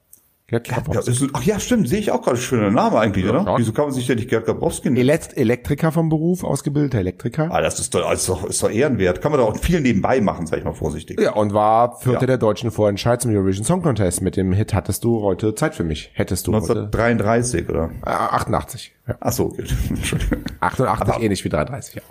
[0.50, 1.12] Gerd Ja, Gabowski.
[1.12, 2.38] ist, ach ja, stimmt, sehe ich auch gerade.
[2.38, 3.44] Schöner Name eigentlich, oder?
[3.44, 3.58] schon.
[3.60, 4.98] Wieso kann man sich denn nicht Gerd Gabrowski nennen?
[4.98, 7.50] Elekt Elektriker vom Beruf, ausgebildeter Elektriker.
[7.52, 9.22] Ah, das ist doch, ist doch, ist doch ehrenwert.
[9.22, 11.20] Kann man doch auch viel nebenbei machen, sag ich mal vorsichtig.
[11.20, 12.28] Ja, und war Vierter Ja.
[12.28, 15.84] der deutschen Vorentscheid zum Eurovision Song Contest mit dem Hit Hattest du heute Zeit für
[15.84, 16.12] mich?
[16.14, 16.90] Hättest du heute?
[16.90, 17.92] 1933, oder?
[18.06, 18.94] Äh, 88.
[19.08, 19.16] Ja.
[19.20, 19.64] Ach so, okay.
[19.90, 20.40] Entschuldigung.
[20.60, 22.02] 88 Aber- ähnlich wie 33, ja.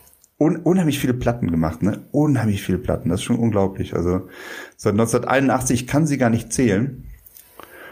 [0.40, 2.04] Un unheimlich viele Platten gemacht, ne?
[2.12, 3.08] Unheimlich viele Platten.
[3.08, 3.94] Das ist schon unglaublich.
[3.96, 4.28] Also
[4.76, 7.04] seit 1981 ich kann sie gar nicht zählen.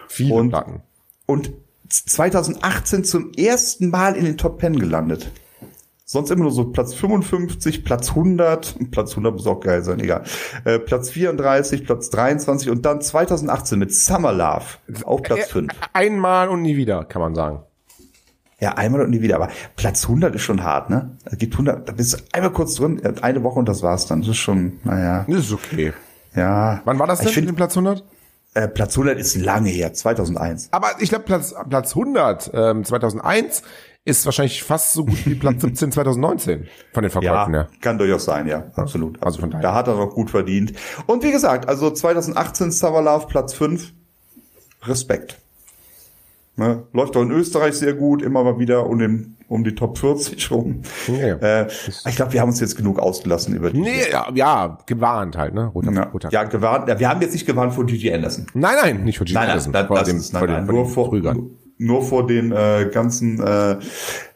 [0.09, 0.83] Viele Und- Platten.
[1.27, 1.53] Und
[1.89, 5.31] 2018 zum ersten Mal in den Top 10 gelandet.
[6.09, 10.23] Sonst immer nur so Platz 55, Platz 100, Platz 100 muss auch geil sein, egal.
[10.65, 14.65] Äh, Platz 34, Platz 23 und dann 2018 mit Summer Love
[15.05, 15.73] auf Platz 5.
[15.93, 17.61] Einmal und nie wieder, kann man sagen.
[18.61, 19.35] Ja, einmal und nie wieder.
[19.37, 21.17] Aber Platz 100 ist schon hart, ne?
[21.25, 24.21] Es gibt 100, da bist du einmal kurz drin, eine Woche und das war's dann.
[24.21, 25.93] Das ist schon, naja, Das ist okay.
[26.37, 26.81] ja.
[26.85, 28.05] Wann war das denn, Ich finde, den Platz 100?
[28.57, 30.69] Äh, Platz 100 ist lange her, 2001.
[30.73, 33.63] Aber ich glaube, Platz, Platz 100 ähm, 2001
[34.05, 37.69] ist wahrscheinlich fast so gut wie Platz 17 2019 von den Verkäufen Ja, her.
[37.81, 39.23] kann durchaus sein, ja, absolut.
[39.23, 39.63] Also von daher.
[39.63, 40.73] Da hat er noch gut verdient.
[41.07, 43.93] Und wie gesagt, also 2018 Summer Love Platz 5.
[44.85, 45.39] Respekt.
[46.59, 46.85] Ne?
[46.93, 50.51] Läuft auch in Österreich sehr gut, immer mal wieder um, den, um die Top 40
[50.51, 50.81] rum.
[51.09, 51.37] Ja.
[51.37, 51.69] Äh,
[52.09, 53.79] ich glaube, wir haben uns jetzt genug ausgelassen über die.
[53.81, 55.67] Nee, ja, ja, gewarnt halt, ne?
[55.67, 56.29] Roter, Ja, roter.
[56.33, 56.89] ja, gewarnt.
[56.89, 58.47] Ja, wir haben jetzt nicht gewarnt vor Gigi Anderson.
[58.55, 60.49] Nein, nein, nicht von Gigi Nein, nein, Anderson, das, vor das dem, ist, nein, vor
[60.49, 61.51] nein, dem, nur vor vor, den Trügern.
[61.77, 63.77] nur vor den äh, ganzen äh,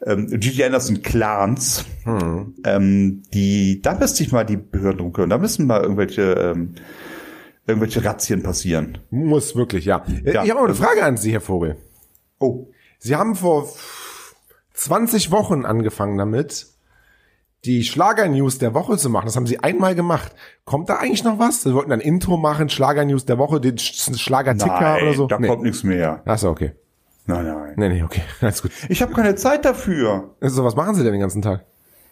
[0.05, 1.87] ähm, Gigi Anderson Clans.
[2.05, 2.55] Hm.
[2.65, 5.31] Ähm, die, da müsste ich mal die Behörden drum kümmern.
[5.31, 6.75] Da müssen mal irgendwelche ähm,
[7.67, 8.99] irgendwelche Razzien passieren.
[9.11, 10.05] Muss wirklich, ja.
[10.25, 11.77] Äh, Ja, ich habe noch eine also- Frage an Sie, Herr Vogel.
[12.41, 12.67] Oh,
[12.99, 13.69] Sie haben vor
[14.75, 16.67] 20 Wochen angefangen damit,
[17.67, 19.27] die Schlager-News der Woche zu machen.
[19.27, 20.33] Das haben Sie einmal gemacht.
[20.65, 21.63] Kommt da eigentlich noch was?
[21.63, 25.27] Sie wollten ein Intro machen, Schlager-News der Woche, den Sch- Schlager-Ticker oder so?
[25.27, 26.23] da kommt nichts mehr.
[26.25, 26.73] Ach so, okay.
[27.27, 27.75] Nein, nein.
[27.77, 28.23] Nee, nee, okay.
[28.41, 28.73] Alles gut.
[28.89, 30.31] Ich habe keine Zeit dafür.
[30.41, 31.65] Also, was machen Sie denn den ganzen Tag?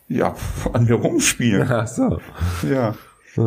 [0.09, 0.35] Ja,
[0.75, 1.67] an mir rumspielen.
[1.71, 2.19] Ach so.
[2.71, 2.95] Ja.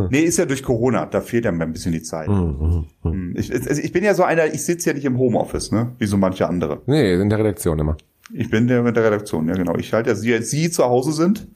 [0.10, 2.28] Nee, ist ja durch Corona, da fehlt ja mir ein bisschen die Zeit.
[2.28, 5.92] Hm, Ich, also ich bin ja so einer, ich sitze ja nicht im Homeoffice, ne?
[6.00, 6.82] Wie so manche andere.
[6.86, 7.98] Nee, in der Redaktion immer.
[8.34, 9.76] Ich bin der mit der Redaktion, ja genau.
[9.78, 11.48] Ich halte ja Sie, Sie zu Hause sind,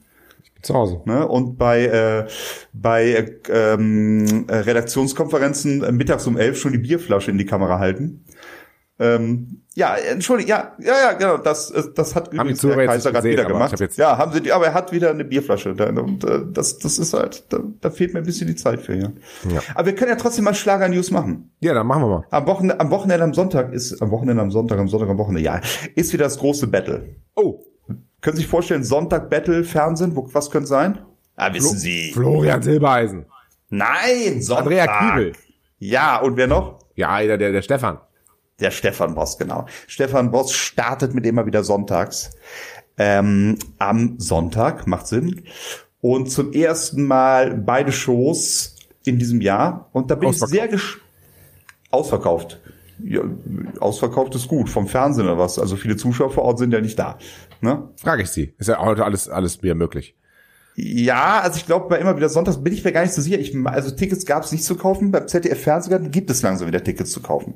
[0.62, 1.00] Zu Hause.
[1.06, 1.26] ne?
[1.26, 2.26] Und bei äh,
[2.72, 8.24] bei äh, ähm, äh, Redaktionskonferenzen mittags um elf schon die Bierflasche in die Kamera halten.
[8.98, 13.28] Ähm, ja, entschuldigung, ja, ja, ja, genau, das, das hat die übrigens der Kaiser gerade
[13.28, 13.78] wieder gemacht.
[13.96, 15.74] Ja, haben sie, die, aber er hat wieder eine Bierflasche.
[15.74, 18.80] Da, und äh, das, das ist halt, da, da fehlt mir ein bisschen die Zeit
[18.80, 19.12] für hier.
[19.50, 19.60] Ja.
[19.74, 21.50] Aber wir können ja trotzdem mal Schlager-News machen.
[21.60, 22.24] Ja, dann machen wir mal.
[22.30, 25.42] Am Wochenende, am Wochenende, am Sonntag ist, am Wochenende, am Sonntag, am Sonntag, am Wochenende,
[25.42, 25.60] ja,
[25.94, 27.16] ist wieder das große Battle.
[27.34, 27.60] Oh,
[28.22, 31.00] Können Sie sich vorstellen, Sonntag Battle, Fernsehen, wo, was könnte sein?
[31.36, 32.12] Ah, wissen Sie.
[32.14, 33.26] Florian Silbereisen.
[33.68, 34.64] Nein, Sonntag.
[34.64, 35.32] Andrea Kübel.
[35.78, 36.78] Ja, und wer noch?
[36.94, 37.98] Ja, der, der, der Stefan.
[38.60, 39.66] Der Stefan Boss, genau.
[39.86, 42.30] Stefan Boss startet mit immer wieder sonntags.
[42.98, 45.42] Ähm, am Sonntag, macht Sinn.
[46.00, 49.90] Und zum ersten Mal beide Shows in diesem Jahr.
[49.92, 51.00] Und da bin ich sehr gesch
[51.90, 52.60] ausverkauft.
[53.02, 53.20] Ja,
[53.80, 55.58] ausverkauft ist gut, vom Fernsehen oder was.
[55.58, 57.18] Also viele Zuschauer vor Ort sind ja nicht da.
[57.60, 57.90] Ne?
[57.96, 58.54] Frage ich Sie.
[58.58, 60.16] Ist ja heute alles, alles wieder möglich.
[60.78, 63.38] Ja, also ich glaube, bei immer wieder Sonntags bin ich mir gar nicht so sicher.
[63.38, 65.10] Ich, also Tickets gab es nicht zu kaufen.
[65.10, 67.54] Beim ZDF Fernsehgarten gibt es langsam wieder Tickets zu kaufen.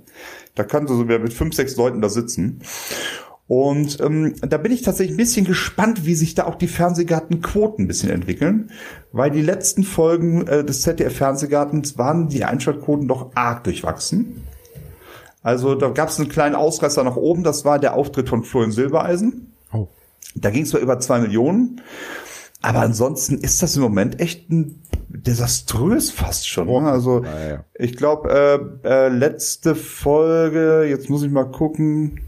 [0.55, 2.63] Da kannst du so wieder mit fünf, sechs Leuten da sitzen.
[3.47, 7.85] Und ähm, da bin ich tatsächlich ein bisschen gespannt, wie sich da auch die Fernsehgartenquoten
[7.85, 8.71] ein bisschen entwickeln,
[9.13, 14.45] weil die letzten Folgen äh, des ZDF Fernsehgartens waren die Einschaltquoten doch arg durchwachsen.
[15.43, 18.73] Also da gab es einen kleinen Ausreißer nach oben, das war der Auftritt von Florian
[18.73, 19.53] Silbereisen.
[19.73, 19.89] Oh.
[20.37, 21.81] Da ging es über zwei Millionen,
[22.63, 26.69] aber ansonsten ist das im Moment echt ein desaströs fast schon.
[26.69, 26.91] Ne?
[26.91, 27.65] Also Ja, ja.
[27.75, 32.21] ich glaube, äh, äh, letzte Folge, jetzt muss ich mal gucken.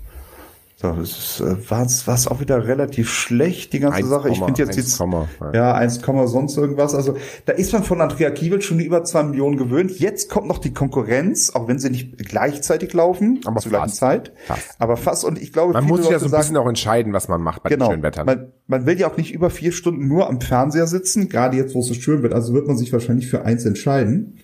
[0.83, 4.31] So, das ist, äh, war es auch wieder relativ schlecht, die ganze 1, Sache.
[4.31, 5.05] Ich finde jetzt 1, die,
[5.40, 5.53] ja.
[5.53, 6.97] ja, 1, sonst irgendwas.
[6.97, 7.16] Also
[7.47, 9.99] da ist man von Andrea Kiewel schon über zwei Millionen gewöhnt.
[10.01, 13.97] Jetzt kommt noch die Konkurrenz, auch wenn sie nicht gleichzeitig laufen, Aber zur gleichen fast.
[13.97, 14.33] Zeit.
[14.47, 14.75] Fast.
[14.81, 15.25] Aber fast.
[15.25, 17.62] Und ich glaube, Man muss ja so ein sagen, bisschen auch entscheiden, was man macht
[17.62, 17.87] bei Genau.
[17.87, 18.25] dem schönen Wetter.
[18.25, 21.77] Man, man will ja auch nicht über vier Stunden nur am Fernseher sitzen, gerade jetzt,
[21.77, 22.33] wo es so schön wird.
[22.35, 24.38] Also wird man sich wahrscheinlich für eins entscheiden.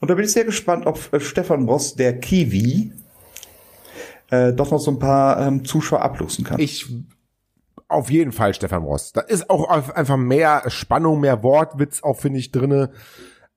[0.00, 2.92] Und da bin ich sehr gespannt, ob äh, Stefan Ross, der Kiwi,
[4.30, 6.58] äh, doch noch so ein paar ähm, Zuschauer abluchsen kann.
[6.60, 6.86] Ich
[7.88, 9.12] auf jeden Fall Stefan Ross.
[9.12, 12.90] Da ist auch einfach mehr Spannung, mehr Wortwitz auch finde ich drinne.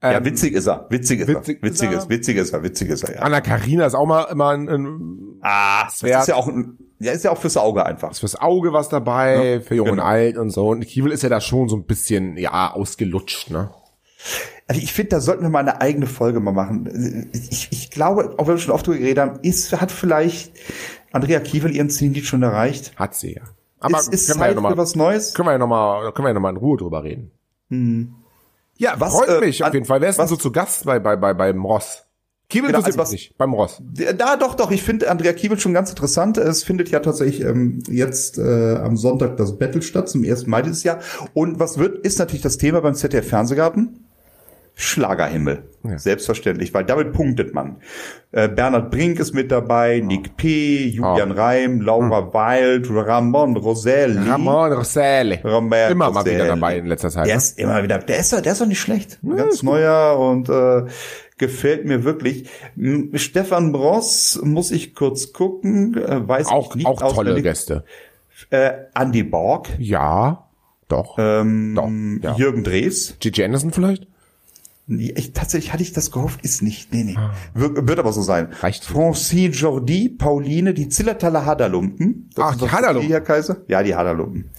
[0.01, 0.87] ja, witzig ist er.
[0.89, 1.61] Witzig ist witzig er.
[1.61, 1.97] ist Witzig er.
[1.97, 3.21] ist, witzig ist er, witzig ist er, ja.
[3.21, 6.21] Anna Karina ist auch mal immer ein, ein Ah, das wert.
[6.21, 8.11] ist ja auch, ein, ja, ist ja auch fürs Auge einfach.
[8.11, 10.07] ist fürs Auge was dabei, für Jung und genau.
[10.07, 10.69] Alt und so.
[10.69, 13.69] Und Kiewel ist ja da schon so ein bisschen, ja, ausgelutscht, ne?
[14.67, 17.29] Also ich finde, da sollten wir mal eine eigene Folge mal machen.
[17.33, 20.53] Ich, ich glaube, auch wenn wir schon oft drüber geredet haben, ist, hat vielleicht
[21.11, 22.93] Andrea Kiewel ihren Ziellied schon erreicht.
[22.95, 23.41] Hat sie ja.
[23.79, 25.33] Aber ist, ist wir ja Zeit noch mal, für was Neues?
[25.33, 27.31] können wir ja noch mal, können wir ja noch mal in Ruhe drüber reden.
[28.77, 30.01] Ja, Was, freut äh, mich auf an- jeden Fall.
[30.01, 32.03] Wer ist denn so zu Gast bei, bei, bei, beim Ross?
[32.49, 33.81] Kiewel Genau, also was- nicht, beim Ross.
[34.17, 36.37] Da doch, doch, ich finde Andrea Kiewel schon ganz interessant.
[36.37, 40.47] Es findet ja tatsächlich ähm, jetzt äh, am Sonntag das Battle statt, zum 1.
[40.47, 40.99] Mai dieses Jahr.
[41.33, 44.05] Und was wird, ist natürlich das Thema beim ZDF Fernsehgarten.
[44.81, 45.63] Schlagerhimmel.
[45.83, 45.97] Ja.
[45.97, 47.77] Selbstverständlich, weil damit punktet man.
[48.31, 54.29] Äh, Bernhard Brink ist mit dabei, Nick P., Julian Reim, Laura Wild, Ramon Roselli.
[54.29, 55.39] Ramon Rosselli.
[55.43, 56.47] Romer Immer mal wieder Roselli.
[56.47, 57.25] dabei in letzter Zeit.
[57.27, 57.37] Der ne?
[57.41, 59.19] ist immer wieder, der ist, der ist doch nicht schlecht.
[59.23, 60.83] Ein ganz neuer und äh,
[61.37, 62.47] gefällt mir wirklich.
[63.15, 67.43] Stefan Bross muss ich kurz gucken, äh, weiß Auch, ich nicht auch tolle auswendig.
[67.43, 67.83] Gäste.
[68.49, 70.47] Äh, Andy Borg, Ja,
[70.87, 71.15] doch.
[71.19, 71.89] ähm, Doch,
[72.23, 72.35] ja.
[72.37, 73.15] Jürgen Drews.
[73.19, 74.07] Gigi Anderson vielleicht?
[74.87, 76.91] Nee, Ich, tatsächlich hatte ich das gehofft, ist nicht.
[76.93, 77.17] Nee, nee.
[77.53, 78.49] Wir, wird aber so sein.
[78.51, 78.55] Ah.
[78.61, 78.83] Reicht.
[78.85, 82.29] Francine Jordi, Pauline, die Zillertaler Haderlumpen.
[82.35, 83.09] Das Ach, ist die Haderlumpen.
[83.11, 83.57] Herr Kaiser?
[83.67, 84.49] Ja, die Haderlumpen.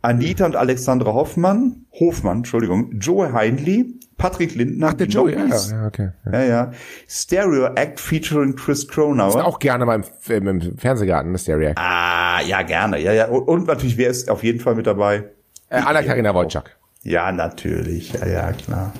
[0.00, 5.46] Anita und Alexandra Hoffmann, Hofmann, Entschuldigung, Joe Heinley, Patrick Lindner, Ach, der die Joey, ja,
[5.46, 6.10] ja, okay.
[6.26, 6.32] Ja.
[6.32, 6.70] Ja, ja.
[7.08, 9.44] Stereo Act featuring Chris Cronauer.
[9.44, 11.74] Auch gerne beim F- im Fernsehgarten, das ist der React.
[11.78, 13.00] ah, ja, gerne.
[13.00, 13.26] Ja, ja.
[13.26, 15.24] Und, und natürlich, wer ist auf jeden Fall mit dabei?
[15.68, 16.76] Äh, Anna-Karina Wojcik.
[17.02, 18.12] Ja, natürlich.
[18.12, 18.92] Ja, ja, klar.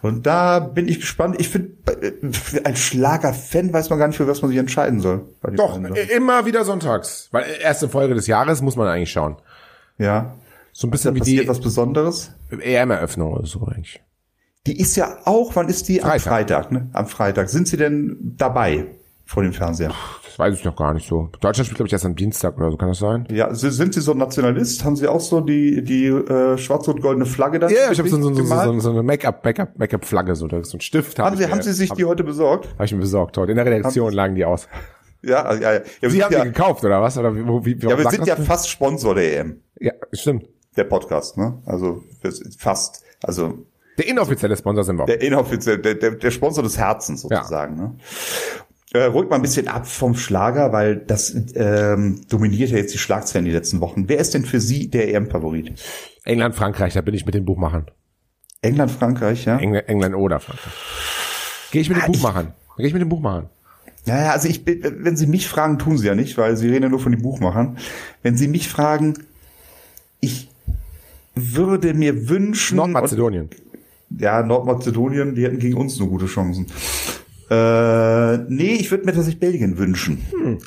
[0.00, 1.36] Und da bin ich gespannt.
[1.38, 2.12] Ich finde, äh,
[2.64, 5.28] als Schlager-Fan weiß man gar nicht, für was man sich entscheiden soll.
[5.42, 5.94] Doch, äh, Sachen.
[5.94, 7.28] immer wieder sonntags.
[7.32, 9.36] Weil äh, erste Folge des Jahres muss man eigentlich schauen.
[9.98, 10.36] Ja.
[10.72, 12.32] So ein bisschen wie passiert die was Besonderes.
[12.50, 14.00] EM-Eröffnung oder so eigentlich.
[14.66, 16.02] Die ist ja auch, wann ist die?
[16.02, 16.28] Am Freitag.
[16.28, 16.90] Freitag, ne?
[16.92, 17.48] Am Freitag.
[17.48, 18.86] Sind Sie denn dabei
[19.28, 19.92] vor dem Fernseher?
[20.24, 21.28] Das weiß ich noch gar nicht so.
[21.40, 23.28] Deutschland spielt, glaube ich, erst am Dienstag oder so, kann das sein?
[23.30, 24.84] Ja, sind Sie so Nationalist?
[24.84, 27.68] Haben Sie auch so die, die äh, schwarz-rot-goldene Flagge da?
[27.68, 30.80] Ja, ich habe so, so, so, so, so, eine Make-up, Make-up, Make-up-Flagge, so, so ein
[30.80, 31.18] Stift.
[31.18, 32.68] Haben ich Sie, mir- haben Sie sich hab, die heute besorgt?
[32.78, 33.52] Hab ich mir besorgt heute.
[33.52, 34.66] In der Redaktion lagen die aus.
[35.22, 35.80] Ja, ja, ja.
[36.00, 37.18] ja Sie haben ja, die gekauft, oder was?
[37.18, 39.60] Oder wie, wie, wie ja, wir sind ja fast Sponsor der EM.
[39.78, 40.46] Ja, stimmt.
[40.76, 41.60] Der Podcast, ne?
[41.66, 42.02] Also
[42.56, 43.04] fast.
[43.22, 43.66] Also
[43.98, 45.02] Der inoffizielle Sponsor sind wir.
[45.02, 45.06] auch.
[45.06, 47.76] der inoffiziell, der, der, der Sponsor des Herzens sozusagen.
[47.76, 47.96] Ne?
[48.94, 52.98] Äh, ruhig mal ein bisschen ab vom Schlager, weil das ähm, dominiert ja jetzt die
[52.98, 54.08] Schlagzeilen die letzten Wochen.
[54.08, 55.72] Wer ist denn für Sie der EM-Favorit?
[56.24, 57.90] England, Frankreich, da bin ich mit den Buchmachern.
[58.62, 59.58] England, Frankreich, ja?
[59.58, 60.72] England, England oder Frankreich.
[61.70, 62.54] Gehe ich mit den Ah, ich- Buchmachern.
[62.78, 63.50] Gehe ich mit den Buchmachern.
[64.06, 66.68] Ja, ja, also ich, bin- wenn Sie mich fragen, tun Sie ja nicht, weil Sie
[66.68, 67.76] reden ja nur von den Buchmachern.
[68.22, 69.14] Wenn Sie mich fragen,
[70.20, 70.48] ich
[71.34, 73.50] würde mir wünschen, Nordmazedonien.
[74.18, 76.66] ja, Nordmazedonien, die hätten gegen uns nur gute Chancen.
[77.50, 80.58] Äh, nee, ich würde mir tatsächlich Belgien wünschen.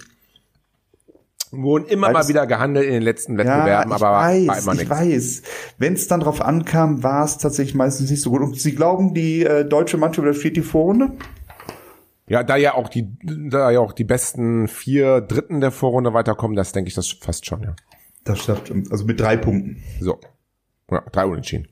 [1.52, 4.72] Wurden immer Weil mal wieder gehandelt in den letzten Wettbewerben, ich aber war weiß, immer
[4.74, 4.90] ich nichts.
[4.90, 5.42] weiß.
[5.78, 8.42] Wenn es dann drauf ankam, war es tatsächlich meistens nicht so gut.
[8.42, 11.12] Und Sie glauben, die äh, deutsche Mannschaft übersteht die Vorrunde?
[12.28, 16.56] Ja, da ja auch die, da ja auch die besten vier Dritten der Vorrunde weiterkommen,
[16.56, 17.76] das denke ich das fast schon, ja.
[18.24, 18.90] Das stimmt.
[18.90, 19.84] Also mit drei Punkten.
[20.00, 20.20] So.
[20.90, 21.68] Ja, drei Unentschieden.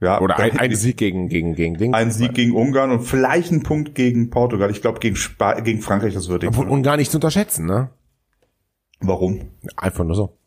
[0.00, 1.94] Ja, Oder ein, ein Sieg gegen, gegen, gegen Ding.
[1.94, 4.70] Ein Sieg gegen Ungarn und vielleicht ein Punkt gegen Portugal.
[4.70, 6.50] Ich glaube, gegen, Spa gegen Frankreich, das würde ich.
[6.50, 7.90] Obwohl, und gar nicht zu unterschätzen, ne?
[9.00, 9.50] Warum?
[9.76, 10.38] Einfach nur so.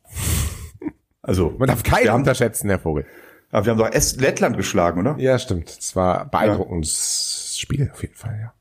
[1.22, 3.06] Also, Man darf keinen haben, unterschätzen, Herr Vogel.
[3.52, 5.16] aber wir haben doch Est Lettland geschlagen, oder?
[5.20, 5.70] Ja, stimmt.
[5.70, 8.54] Es war ein beeindruckendes Spiel auf jeden Fall, ja.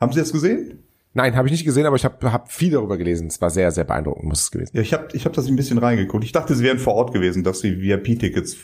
[0.00, 0.82] Haben Sie das gesehen?
[1.14, 3.28] Nein, habe ich nicht gesehen, aber ich habe hab viel darüber gelesen.
[3.28, 4.76] Es war sehr, sehr beeindruckend, muss es gewesen.
[4.76, 6.24] Ja, ich habe ich hab das ein bisschen reingeguckt.
[6.24, 8.56] Ich dachte, sie wären vor Ort gewesen, dass sie VIP-Tickets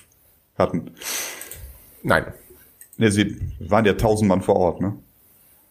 [0.58, 0.90] hatten.
[2.02, 2.26] Nein,
[2.98, 4.94] Ne, sie waren ja tausend Mann vor Ort, ne?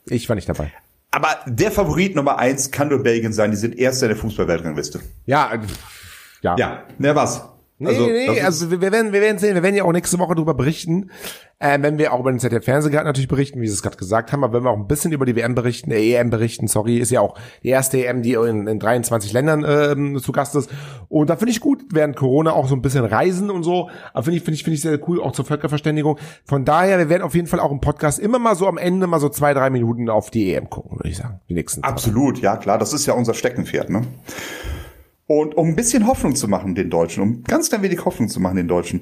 [0.05, 0.71] ich war nicht dabei.
[1.11, 3.51] Aber der Favorit Nummer eins kann nur Belgien sein.
[3.51, 5.01] Die sind erster in der Fußballweltrangliste.
[5.25, 5.59] Ja, äh,
[6.41, 6.55] ja.
[6.57, 7.45] Ja, ne, was?
[7.81, 10.19] Nee, nee, das ist- also wir werden, wir werden sehen, wir werden ja auch nächste
[10.19, 11.09] Woche darüber berichten,
[11.59, 14.43] äh, wenn wir auch über den ZDF-Fernsehgarten natürlich berichten, wie Sie es gerade gesagt haben,
[14.43, 17.11] aber wenn wir auch ein bisschen über die WM berichten, äh, EM berichten, sorry, ist
[17.11, 20.69] ja auch die erste EM, die in, in 23 Ländern ähm, zu Gast ist.
[21.09, 24.23] Und da finde ich gut, während Corona auch so ein bisschen reisen und so, aber
[24.23, 26.17] finde ich, finde ich, finde ich sehr cool, auch zur Völkerverständigung.
[26.45, 29.07] Von daher, wir werden auf jeden Fall auch im Podcast immer mal so am Ende
[29.07, 31.81] mal so zwei, drei Minuten auf die EM gucken, würde ich sagen, die nächsten.
[31.81, 31.93] Tage.
[31.93, 34.01] Absolut, ja klar, das ist ja unser Steckenpferd, ne?
[35.31, 38.41] Und um ein bisschen Hoffnung zu machen den Deutschen, um ganz klein wenig Hoffnung zu
[38.41, 38.99] machen den Deutschen.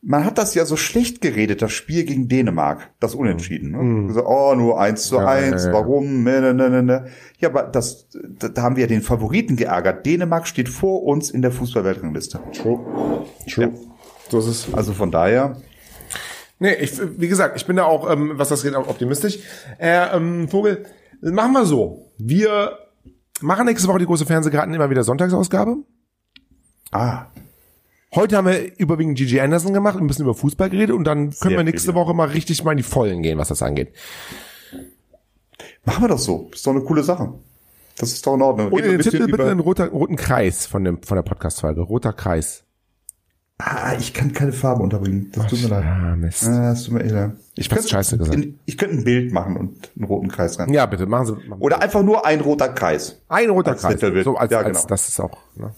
[0.00, 3.72] Man hat das ja so schlecht geredet, das Spiel gegen Dänemark, das Unentschieden.
[3.72, 4.06] Ne?
[4.06, 5.74] Gesagt, oh, nur eins zu Ja, eins, ja, ja.
[5.74, 6.22] warum?
[6.22, 7.06] Ne, ne, ne, ne, ne.
[7.38, 10.06] Ja, aber das, da, haben wir ja den Favoriten geärgert.
[10.06, 12.38] Dänemark steht vor uns in der Fußballweltrangliste.
[12.52, 13.24] True.
[13.52, 13.72] True.
[14.28, 14.74] So ist es.
[14.74, 15.56] Also von daher,
[16.60, 19.40] Nee, ich, wie gesagt, ich bin da auch, ähm, was das geht, optimistisch.
[19.78, 20.84] Äh, ähm, Vogel,
[21.20, 22.12] machen wir so.
[22.18, 22.78] Wir
[23.42, 25.76] machen nächste Woche die große Fernsehgarten immer wieder Sonntagsausgabe.
[26.92, 27.26] ah,
[28.14, 31.56] Heute haben wir überwiegend Gigi Anderson gemacht, ein bisschen über Fußball geredet und dann können
[31.56, 33.94] wir nächste Woche mal richtig mal in die Vollen gehen, was das angeht.
[35.84, 36.50] machen wir das so.
[36.52, 37.32] Ist doch eine coole Sache.
[37.96, 38.70] Das ist doch in Ordnung.
[38.70, 41.80] Und in den Titel bitte einen roter, roten Kreis von, dem, von der Podcast-Folge.
[41.80, 42.64] Roter Kreis.
[43.64, 45.30] Ah, ich kann keine Farbe unterbringen.
[45.34, 45.84] Das tut mir leid.
[45.84, 46.44] Ah, Mist.
[46.48, 47.32] Ah, das tut mir leid.
[47.54, 48.34] Ich hab's könnte- scheiße gesagt.
[48.36, 50.72] in- Ich könnte ein Bild machen und einen roten Kreis rein.
[50.72, 51.32] Ja, bitte, machen Sie.
[51.48, 51.60] Machen.
[51.60, 53.20] Oder einfach nur ein roter Kreis.
[53.28, 53.94] Ein roter als Kreis.
[53.94, 54.24] Titelbild.
[54.24, 54.86] So als, Ja, als genau.
[54.88, 55.38] das ist auch.
[55.56, 55.72] Ne?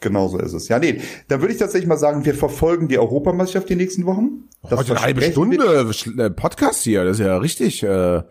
[0.00, 0.68] Genau so ist es.
[0.68, 1.00] Ja, nee.
[1.26, 4.44] Dann würde ich tatsächlich mal sagen, wir verfolgen die Europameisterschaft die nächsten Wochen.
[4.62, 7.04] Das Heute eine halbe Stunde äh, Podcast hier.
[7.04, 8.22] Das ist ja richtig, äh,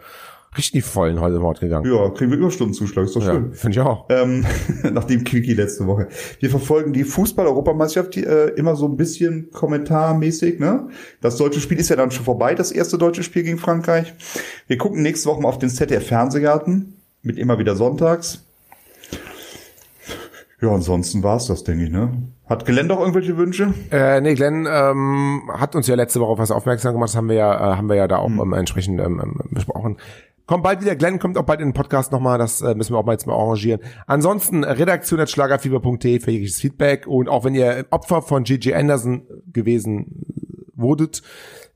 [0.58, 1.92] richtig in Vollen heute Wort gegangen.
[1.92, 3.06] Ja, kriegen wir Überstundenzuschlag.
[3.06, 3.54] Ist doch Ja, schön.
[3.54, 4.06] finde ich auch.
[4.10, 4.46] Ähm,
[4.92, 6.08] nach dem Quickie letzte Woche.
[6.40, 10.60] Wir verfolgen die Fußball-Europameisterschaft äh, immer so ein bisschen kommentarmäßig.
[10.60, 10.90] Ne?
[11.22, 14.14] Das deutsche Spiel ist ja dann schon vorbei, das erste deutsche Spiel gegen Frankreich.
[14.68, 18.44] Wir gucken nächste Woche mal auf den ZDF-Fernsehgarten mit immer wieder sonntags.
[20.60, 21.92] Ja, ansonsten war's das, denke ich.
[21.92, 22.12] Ne?
[22.50, 23.74] Hat Glenn doch irgendwelche Wünsche?
[23.92, 27.10] Äh, nee, Glenn ähm, hat uns ja letzte Woche auf was aufmerksam gemacht.
[27.10, 29.98] Das haben wir ja, äh, haben wir ja da auch ähm, entsprechend ähm, ähm, besprochen.
[30.48, 30.96] Kommt bald wieder.
[30.96, 32.38] Glenn kommt auch bald in den Podcast nochmal.
[32.38, 33.82] Das äh, müssen wir auch mal jetzt mal arrangieren.
[34.08, 37.06] Ansonsten redaktion.schlagerfieber.de für jegliches Feedback.
[37.06, 40.26] Und auch wenn ihr Opfer von Gigi Anderson gewesen
[40.74, 41.22] wurdet,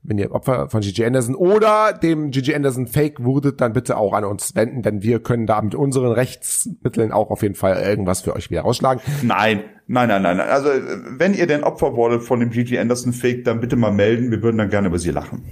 [0.03, 4.13] wenn ihr Opfer von Gigi Anderson oder dem Gigi Anderson Fake wurdet, dann bitte auch
[4.13, 8.21] an uns wenden, denn wir können da mit unseren Rechtsmitteln auch auf jeden Fall irgendwas
[8.21, 9.01] für euch wieder rausschlagen.
[9.21, 10.39] Nein, nein, nein, nein.
[10.39, 10.69] Also
[11.17, 14.31] wenn ihr denn Opfer wurdet von dem Gigi Anderson Fake, dann bitte mal melden.
[14.31, 15.43] Wir würden dann gerne über sie lachen.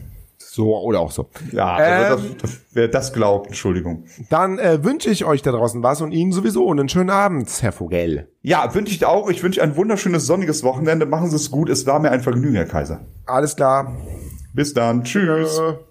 [0.52, 1.30] So oder auch so.
[1.52, 4.06] Ja, also Ähm, das, das, wer das glaubt, Entschuldigung.
[4.30, 7.72] Dann äh, wünsche ich euch da draußen was und Ihnen sowieso einen schönen Abend, Herr
[7.72, 8.28] Vogel.
[8.42, 9.30] Ja, wünsche ich auch.
[9.30, 11.06] Ich wünsche ein wunderschönes sonniges Wochenende.
[11.06, 11.70] Machen Sie es gut.
[11.70, 13.02] Es war mir ein Vergnügen, Herr Kaiser.
[13.26, 13.96] Alles klar.
[14.54, 15.04] Bis dann.
[15.04, 15.60] Tschüss.
[15.60, 15.89] Äh.